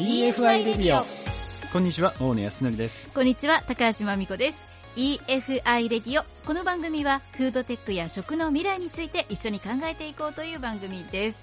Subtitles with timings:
[0.00, 1.04] EFI レディオ
[1.74, 3.10] こんにちは大野康則です。
[3.10, 4.58] こんにちは高橋真美子です。
[4.96, 11.38] EFI レディオこの番組はフードテックや食の未来について一緒に考えていこうという番組です。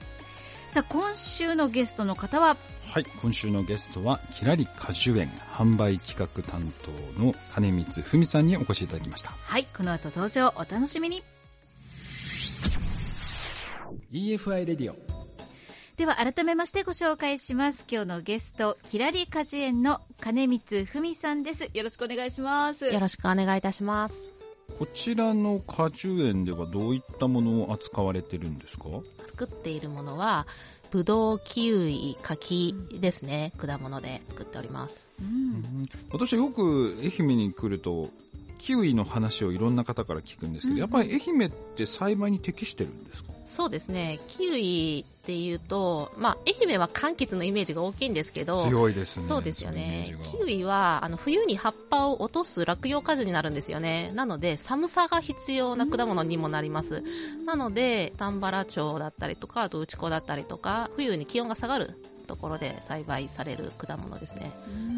[0.73, 2.57] さあ今週のゲストの方は？
[2.91, 6.73] はい今週のゲストはきらり果樹園販売企画担
[7.15, 9.29] 当の金光文さんにお越しいただきました。
[9.29, 11.21] はいこの後登場お楽しみに。
[14.11, 15.16] EFI レディオ
[15.97, 17.83] では改めましてご紹介します。
[17.89, 21.71] 今日のゲストきらり果樹園の金光文さんです。
[21.73, 22.85] よろしくお願いします。
[22.85, 24.31] よろしくお願いいたします。
[24.77, 28.85] こちらの果樹園ではどういったものを扱われてるんですか？
[29.25, 30.45] 作っているものは
[30.91, 38.07] ぶどう、キウイ、柿ですね、果物で作っております、うん、私よく愛媛に来ると
[38.57, 43.31] キウイの話をいろんな方から聞くんですけど、うん、やっぱり愛媛って栽培に適してるんですか？
[43.45, 49.23] そうですね、キウイっていうと、まあ、愛媛は柑橘のイメージが大きいんですけど、強いですね。
[49.23, 50.15] そうですよね。
[50.25, 54.11] キウイは、あの、冬に葉っぱを落とす落葉果樹になるんですよね。
[54.13, 57.03] なので、寒さが必要な果物にもなります。
[57.45, 61.97] なので、丹原町だったりとか、あと内子だったりとか、冬に気温が下がる
[62.27, 64.51] ところで栽培される果物ですね。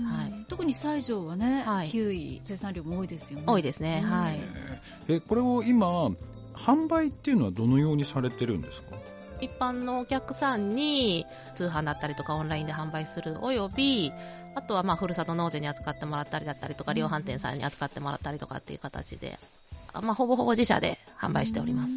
[0.09, 3.45] はい、特に西条はね、はい、キウイ生産量も多いですよね。
[3.47, 4.01] 多いですね。
[4.01, 4.39] はい。
[5.07, 5.87] え、これを今、
[6.53, 8.97] 販売っていうのはどのようにされてるんですか？
[9.39, 14.11] 一般のお客さんに通販だったりとかオンラインで販売するおよび
[14.53, 19.39] あとはまあふるさと納税に扱ってもらったりだったりとか量販店さんに扱ってもらったりとかっていう形で、
[19.93, 21.89] まあ、ほぼほぼ自社で販売しております。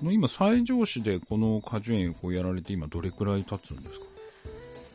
[0.00, 4.06] この今西条市でこの果樹園をやられて今どれくらい経つんですか？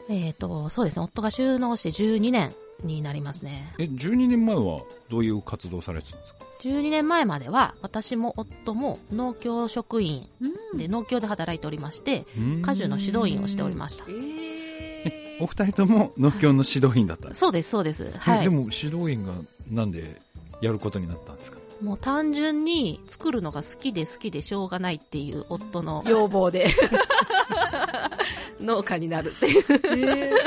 [0.09, 1.03] えっ、とそうですね。
[1.03, 2.51] 夫が収納して12年
[2.83, 3.73] になりますね。
[3.77, 10.27] え12年前はどういう活動されてたんですか？12年前までは私も夫も農協職員
[10.75, 12.25] で農協で働いておりまして
[12.63, 14.05] 果樹の指導員をしておりました、
[15.39, 19.33] お二人とも農協の指導員だったそうですそうです、はい、でも指導員が
[19.69, 20.19] なんで
[20.61, 21.59] やることになったんですか？
[21.81, 26.69] もう単純に作るのが好きで好きでしょうがないっていう夫の要望で
[28.61, 29.63] 農家になるっていう。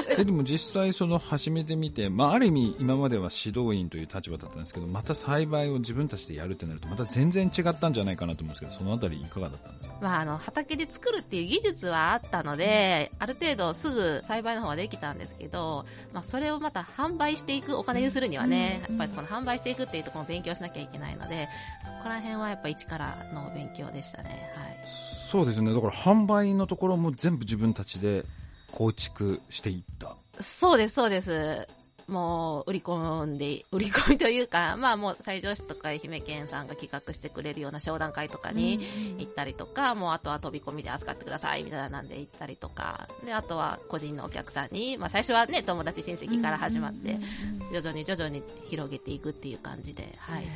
[0.18, 21.48] えでも実際その始めてみて、まあ、ある意味今までは指導員という立場だったんですけどまた栽培を自分たちでやるってなるとまた全然違ったんじゃないかなと思うんですけどそのあたりいかがだったんですか、まあ、あの畑で作るっていう技術はあったので、ある程度すぐ栽培の方はできたんですけど、まあ、それをまた販売していくお金にするにはね、やっぱりその販売していくっていうところも勉強しなきゃいけないので
[21.84, 24.50] そこら辺はやっぱ一からの勉強でしたね。
[24.54, 25.72] はいそうですね。
[25.72, 28.24] だから販売のところも全部自分たちで
[28.72, 30.16] 構築していった。
[30.42, 31.68] そうですそうです。
[32.08, 38.80] もう売り込んで、売り込みというか、 まあもう西条市とか愛媛県さんが企画してくれるような商談会とかに
[39.18, 47.16] 行ったりとか、うん、もうあとは飛び込みで扱ってくださいみたいななんで行ったりとか、で、あとは個人のお客さんに、まあ最初はね、友達親戚から始まって、
[47.72, 50.50] 徐々に徐々に広げていくっていう感じで、はい、や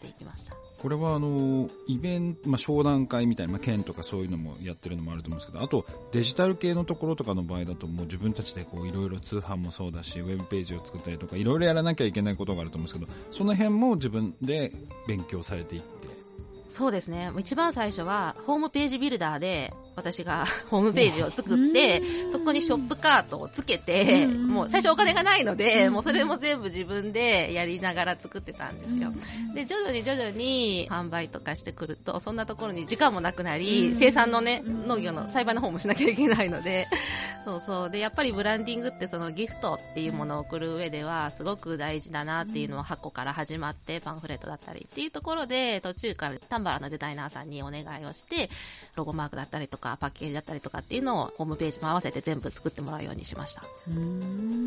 [0.00, 0.54] っていきました。
[0.80, 14.72] これはあのイベント、まあ、商談会みたいな、まあ、県とかそういうのもやってるのもあると思うんですけどあとデジタル系のところとかの場合だともう自分たちでいろいろ通販もそうだしウェブページを作ったりとかいろいろやらなきゃいけないことがあると思うんですけどその辺も自分で
[15.06, 16.08] 勉強されていって
[16.70, 29.12] そうですね一番最初はホームページビルダーで私が ホームページを作って、そこにショップカートをつけて、もう最初お金がないので、もうそれも全部自分でやりながら作ってたんですよ。
[29.54, 36.86] で、徐々に徐々に販売とかしてくると、そんなところに時間もなくなり、生産のね、農業の栽培の方もしなきゃいけないので、
[37.44, 37.90] そうそう。
[37.90, 48.50] で、やっぱりブランディングってそのギフトっていうものを送る上では、すごく大事だなっていうのは箱から始まって、パンフレットだったりっていうところで、途中からタンバラのデザイナーさんにお願いをして、
[48.94, 53.62] ロゴマークだったりとか、パッケージだったりとかっていうのをホームページも合わせて全部作ってもらうようにしました。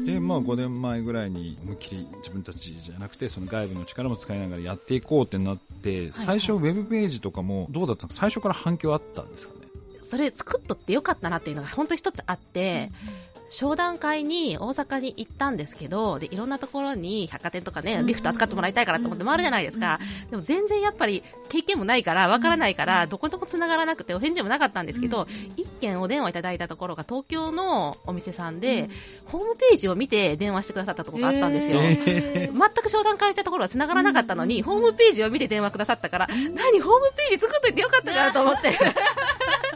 [0.05, 8.21] で、まあ、5年前ぐらいに思いっきり自分たちじゃなくてその外部の力も使いながらやっていこうってなって最初ウェブページとかもどうだったんですか？
[8.21, 9.67] 最初から反響あったんですかね？
[10.01, 12.91] それ作っとってよかったなっていうのが本当一つあって、
[13.27, 19.99] うん商談会に大阪に行ったんですけど、で、いろんなところに百貨店とかね、リフト扱ってもらいたいからと思って回るじゃないですか。
[20.31, 28.89] でも全然やっぱり経験もないから、わからないから、どことも繋がらなくてお返事もなかったんですけど、一件お電話いただいたところが東京のお店さんで、
[29.25, 31.79] ホームページを見て電話してくださったところがあったんですよ。
[31.79, 38.71] 全く商談会したところは繋がらなかったのに、ホームページを見て電話くださったから、何、ホームページ作っといてよかったかなと思って。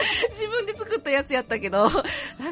[0.32, 1.92] 自分で作ったやつやったけど、だ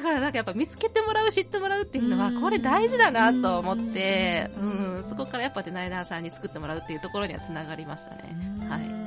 [0.01, 8.23] からなんかやっぱ見つけてもらう、知ってもらうっていうのは、これ大事だなと思って、うん、そこからやっぱデザイナーさんに作ってもらうっていうところにはつながりましたね。
[8.69, 9.05] はい。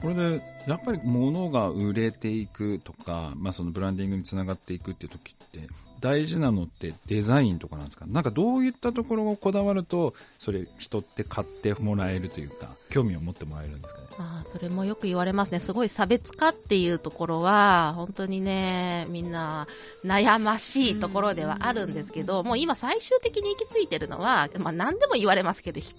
[0.00, 5.66] これで、やっぱり物が売れていくとか、まあそのブランディングにつながっていくっていう時って、
[6.00, 8.06] 大事なのってデザインとかなんですか？
[8.06, 14.06] なんかどういったところをこだわると、それ人って買ってもらえるというか、興味を持ってもらえるんですかね？
[14.07, 15.60] まあ、それもよく言われますね。
[15.60, 19.68] すごい差別化っていうところは、本当にね、みんな
[20.04, 25.96] 悩ましいところではあるんですけど、もう今最終的に行き着いてるのは、まあ何でも言われますけど、人？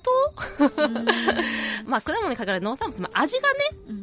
[1.87, 3.59] まあ果物にかかる農産物、まあ、味がね、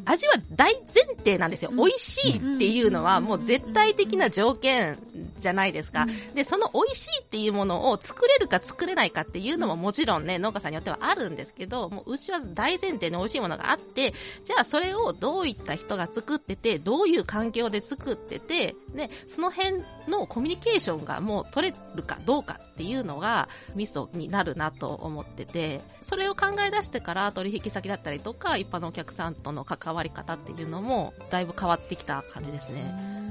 [0.07, 1.71] 味は大前提なんですよ。
[1.73, 4.97] 美味しいっていうのはもう絶対的な条件
[5.39, 6.07] じゃないですか。
[6.35, 14.06] で、その美味しいっていうものを作れるか作れないかっていうのももちろんね、農家さんによってはあるんですけど、もううちは大前提に美味しいものがあって、
[14.45, 33.26] じゃあそれをどういった人が作ってて、どういう環境で作ってて、で、その辺のコミュニケーションがもう取れるかどうかっていうのがミソになるなと思ってて、それを考え出してから取引先だったりとか、一般のお客さんとの関わり方っていうのもだいぶ変わってきた感じですね。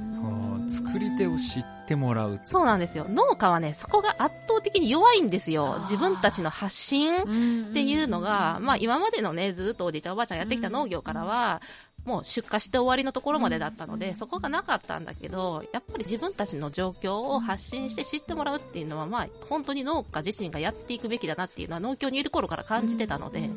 [0.68, 3.06] 作り手を知ってもらうそうなんですよ。
[3.10, 5.78] 農家はねそこが圧倒的に弱いんですよ。
[5.82, 7.26] 自分たちの発信っ
[7.74, 11.62] ていうのが、まあ、今までのねずっとおじいちゃんおばあちゃんやってきた農業からは、
[12.06, 23.50] もう出荷して終わりのところまでだったので、そこがなかったんだけど、やっぱり自分たちの状況を発信して知ってもらうっていうのは、まあ、本当に農家自身がやっていくべきだなっていうのは農協にいる頃から感じてたので、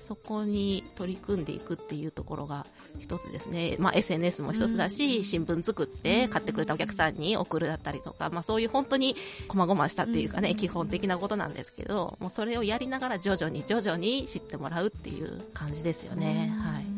[0.00, 2.64] そこに取り組んでいくっていうところが
[3.00, 3.76] 一つですね。
[3.78, 9.16] まあ、SNS も一つだし、新聞作って買ってくれたお客さんに送るだったりとか、まあ、そういう本当に
[9.48, 16.54] 細々したっていうかね、基本的なことなんですけど、もうそれをやりながら徐々に徐々に知ってもらうっていう感じですよね。
[16.60, 16.95] はい。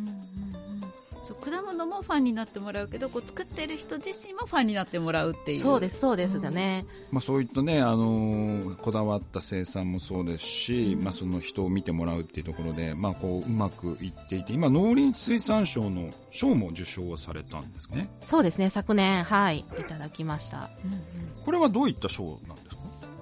[1.29, 5.61] そう果物もファンになってもらうけどこう作ってる人自身もファンになってもらうっていう。
[5.61, 18.09] そうですそうですよね、うん、まあ、そういったね、あのー、こだわった生産もそうですし、うん、まあ、その人を見てもらうっていうところで、まあ、こううまくいっていて今農林水産省の賞も受賞されたんですね。
[18.21, 21.01] そうですね昨年はいいただきました、うんうん、
[21.45, 22.79] これはどういった賞なんですか？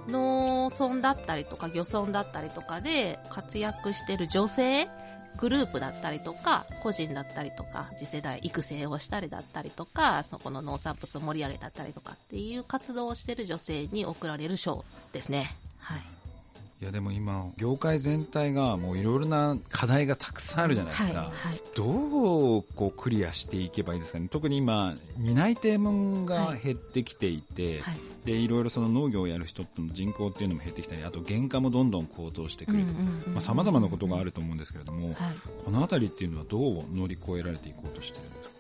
[0.09, 4.89] 農村だったりとか漁村だったりとかで活躍してる女性
[5.39, 15.57] グループだったりとか、個人だったりとか、次世代育成をしたりだったりとか、そこの農産物を盛り上げたったりとかっていう活動をしてる女性に贈られる賞ですね。
[15.79, 16.16] はい。
[16.79, 24.29] いやでも今業界全体がもういろいろな課題がたくさんあるじゃないですか、はいはい、どうこうクリアしていけばいいですかね？
[24.29, 27.97] 特に今担い手分が減ってきていて、はい、
[28.27, 32.85] でいろいろその農業をやる人の人口っていうのも減ってきたりあと原価もどんどん高騰してくる
[33.35, 33.41] と。
[33.41, 35.15] さまざ、まなことがあると思うんですけれども、
[35.65, 38.57] この辺りっていうのはどう乗り越えられていこうとしてるんですか？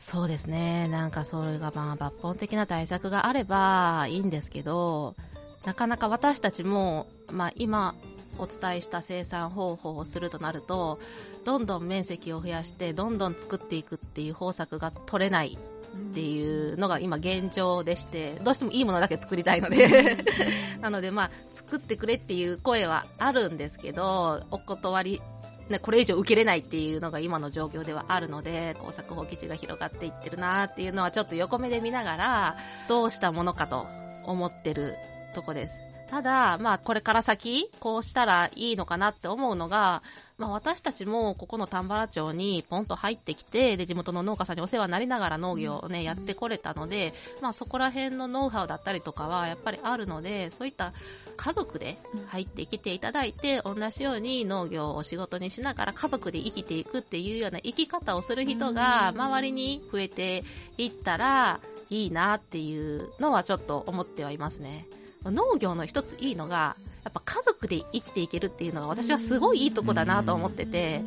[0.00, 0.86] そうですね。
[0.88, 5.16] なんかそれがまあ抜本的な対策があればいいんですけど
[5.64, 7.94] なかなか私たちも、まあ、今
[8.38, 10.98] お伝えした生産方法をするとなると
[11.44, 20.24] どんどん面積を増やしてどんどん作っていくっていう方策が取れないっていうのが今現状でしてどうしてもいいものだけ作りたいので。
[20.80, 25.22] なのでまあ作ってくれっていう声はあるんですけどお断り
[25.70, 32.56] ね、これ以上受けれないっていうのが今の状況ではあるので工作放棄地が広がっていってるなっていうのはちょっと横目で見ながら
[32.86, 33.86] どうしたものかと
[34.24, 34.96] 思ってる
[35.34, 35.80] とこです。
[36.06, 40.02] ただ、まあ、これから先、こうしたらいいのかなって思うのが、
[40.36, 50.92] まあ、私たちもここの丹原町にポンと入ってきて、で、地元の農家さんにお世話になりながら農業をね、やってこれたので、まあ、そこら辺のノウハウだったりとかはやっぱりあるので、そういった
[51.36, 60.44] 家族で入ってきていただいて、同じように農業を仕事にしながら家族で生きていくっていうような生き方をする人が周りに増えて
[60.78, 64.86] いったらいいなっていうのはちょっと思ってはいますね。
[65.30, 71.02] 農業の一ついいのが、やっぱ家族で生きていけるっていうのが私はすごいいいとこだなと思ってて、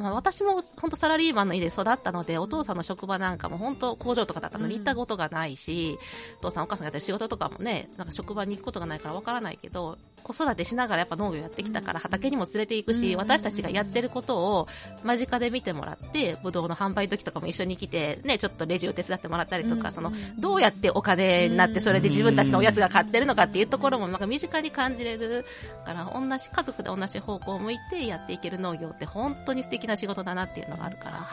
[0.00, 5.98] まあ、私も本当サラリーマンの家で育ったので、お父さんの職場なんかも本当工場とかだったのに行ったことがないし、
[6.38, 14.68] お父さんお母さんがやってる仕事とかもね、なんか職場に行くことがないからわからないけど、子育てしながらやっぱ農業やってきたから畑にも連れて行くし、私たちがやってることを
[15.04, 25.44] 間近で見てもらって、ぶどうの販売時とかも一緒に来て、ね、ちょっとレジを手伝ってもらったりとか、その、どうやってお金になってそれで自分たちのおやつが買ってるのかっていうところもなんか身近に感じれる
[25.84, 31.26] から、同じ家族で同じ方向を向いてやっていける農業って本当に素敵な仕事だなっていうのがあるから。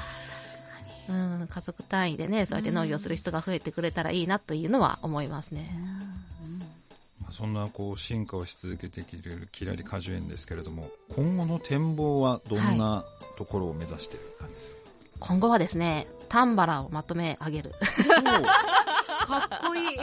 [1.09, 5.71] うん、家族単位でね、そうやって農業する人が増えてくれたらいいなというのは思いますね。
[7.31, 13.05] そんなこう進化をし続けてきているキラリ果樹園ですけれども、今後の展望はどんな
[13.37, 17.71] ところを目指している感じですか、はい、今後はですね、丹原をまとめ上げる。
[19.27, 19.99] かっこいい。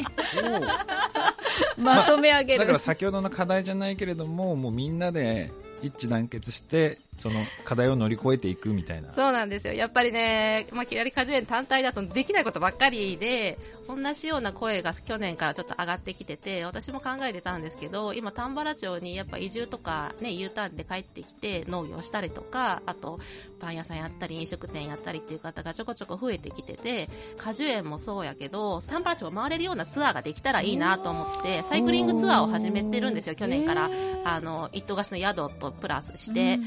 [1.81, 5.51] まとめ上げる、まだから先ほどの課題じゃないけれども、もうみんなで
[5.85, 9.13] 一致団結して、その課題を乗り越えていくみたいな。
[9.13, 9.75] そうなんですよ。
[9.75, 23.19] やっぱりね、まあ、キラリ果樹園単体だとできないことばっかりで、同じような声が去年からちょっと上がってきてて、私も考えてたんですけど、今丹原町にやっぱ移住とかね、U ターンで帰ってきて農業したりとか、あと
[23.61, 33.91] パン屋さんやったり飲食店やったりっていう方がちょこちょこ増えてきてて、果樹園もそうやけど、丹原町を回れるようなツアーができたらいいなと思って、サイクリングツアーを始めてるんですよ、去年から。
[34.25, 36.59] あの、一棟貸しの宿とプラスして。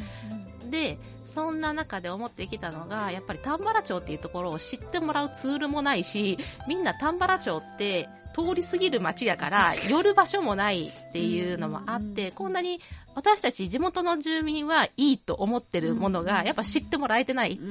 [0.67, 12.79] で、そんな中で思ってきたのが、やっぱり丹原町っていうところを知ってもらうツールもないし、みんな丹原町って通り過ぎる街やから、寄る場所もないっていうのもあって、こんなに
[13.15, 17.63] 私たち地元の住民はいいと思ってるものが、やっぱ知ってもらえてないって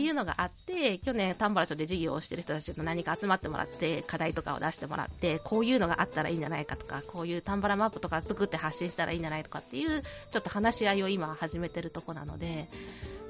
[0.00, 12.68] いうのがあって、去年丹原町で事業をしてる人たちと何か集まってもらって、課題とかを出してもらって、こういうのがあったらいいんじゃないかとか、こういう丹原マップとか作って発信したらいいんじゃないとかっていう、ちょっと話し合いを今始めてるとこなので、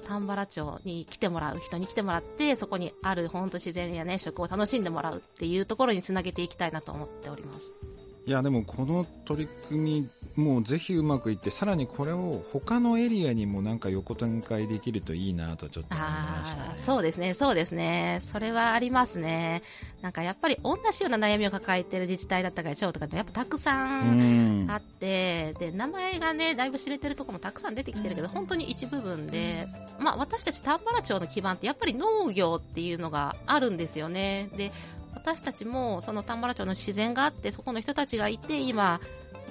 [0.09, 7.88] 丹原町に来てもらう人に来てもらってそこにある本当自然やね食を楽しんでもらうっていうところにつなげていきたいなと思っております。
[8.29, 18.21] いやでもこの取り組みもうぜひうまくいってさらにこれを他のエリアにもなんか横展開できるといいなとちょっと思いました、ね、そうですねそうですね。
[18.31, 19.63] それはありますね。
[20.03, 29.67] なんかやっぱり同じような悩みを抱えている自治体だったり町とかってやっぱたくさんあって、で名前がねだいぶ知れてるところもたくさん出てきてるけど、本当に一部分で、
[29.99, 34.51] まあ、私たち丹原町の基盤ってやっぱり農業っていうのがあるんですよね。
[34.57, 34.71] で
[35.19, 39.01] 私たちもその丹原町の自然があってそこの人たちがいて今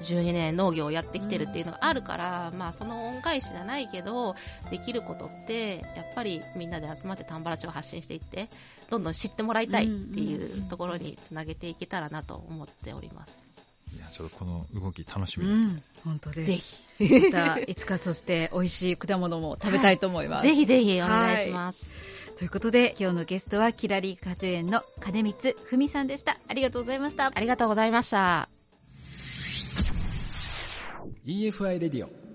[0.02, 4.36] 12年農業をやってきてるっていうのがあるから、まあその恩返しじゃないけど、
[4.70, 8.48] できることって、やっぱりみんなで集まって丹原町を発信していって、
[8.90, 13.42] どんどん知ってもらいたいっていうところにつなげていけたらなと思っております。
[13.96, 15.72] いや、ちょっとこの動き楽しみですね。
[15.72, 16.82] うん、本当です。
[17.00, 17.32] ぜひ。
[17.32, 20.46] また、いつかそして美味しい果物も食べたいと思います。
[20.46, 21.84] はい、ぜひぜひお願いします。
[21.86, 26.38] はいということで、今日のゲストは、キラリ果樹園の金光文さんでした。
[26.48, 27.32] ありがとうございました。
[27.34, 28.48] ありがとうございました。
[31.26, 32.28] EFI レディオ。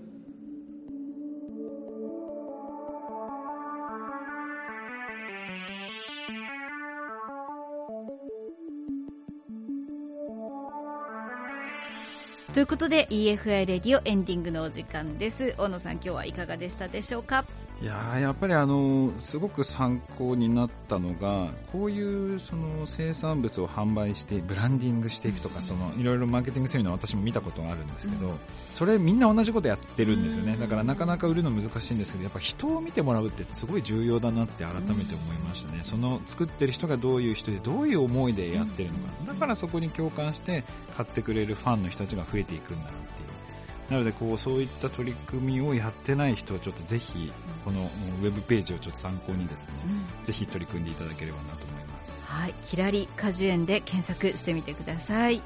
[12.52, 17.46] ということで EFI レディオエンディングのお時間です大野さん今日はいかがでしたでしょうか？
[17.82, 28.32] いややっぱりあのすごく参考になったのがこういうその生産物を販売してブランディングしていくとか、そのいろいろマーケティングセミナー私も見たことがあるんですけど、
[28.68, 30.56] それみんな同じことやってるんですよね。
[30.60, 39.32] だからなかなか売るの難しいんですけどやっぱ人を見てもらうってすごい重要だなって改めて思いましたね、その作ってる人がどういう人でどういう思いでやってるのか。
[39.32, 40.62] だからそこに共感して
[40.96, 43.28] 買ってくれるファンの人たちが増えていくんだなっていう
[43.92, 47.30] なのでこうそういった取り組みをやってない人はちょっとぜひ
[47.62, 47.82] この
[48.22, 49.74] ウェブページをちょっと参考にですね、
[50.18, 52.24] うん、ぜひ取り組んでいただければなと思います。
[52.24, 55.42] はい、キラリ果樹園で検索してみてください。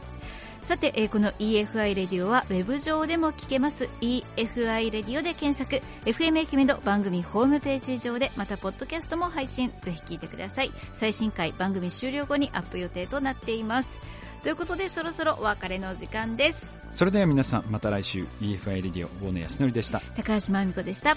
[0.63, 3.89] さて、えー、この EFI レディオはウェブ上でも聞けます。
[4.01, 5.85] EFI レディオで検索。
[6.05, 9.73] FM 愛媛の番組ホームページ上でまたポッドキャストも配信。
[9.83, 10.71] ぜひ聞いてください。
[10.93, 13.89] 最新回番組終了後にアップ予定となっています。
[14.47, 18.27] ということでそろそろお別れの時間ですそれでは皆さんまた来週。
[18.41, 20.01] EFI レディオ大野康則でした。
[20.17, 21.17] 高橋真美子でした。